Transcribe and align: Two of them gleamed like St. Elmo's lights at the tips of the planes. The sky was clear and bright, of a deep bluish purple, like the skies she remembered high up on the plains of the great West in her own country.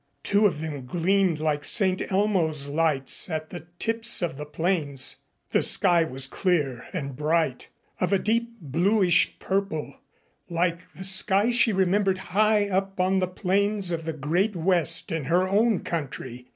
Two 0.23 0.47
of 0.47 0.61
them 0.61 0.87
gleamed 0.87 1.39
like 1.39 1.63
St. 1.63 2.01
Elmo's 2.11 2.65
lights 2.65 3.29
at 3.29 3.51
the 3.51 3.67
tips 3.77 4.23
of 4.23 4.35
the 4.35 4.47
planes. 4.47 5.17
The 5.51 5.61
sky 5.61 6.03
was 6.05 6.25
clear 6.25 6.87
and 6.91 7.15
bright, 7.15 7.67
of 7.99 8.11
a 8.11 8.17
deep 8.17 8.49
bluish 8.59 9.37
purple, 9.37 9.93
like 10.49 10.91
the 10.93 11.03
skies 11.03 11.53
she 11.53 11.71
remembered 11.71 12.17
high 12.33 12.67
up 12.67 12.99
on 12.99 13.19
the 13.19 13.27
plains 13.27 13.91
of 13.91 14.05
the 14.05 14.13
great 14.13 14.55
West 14.55 15.11
in 15.11 15.25
her 15.25 15.47
own 15.47 15.81
country. 15.81 16.47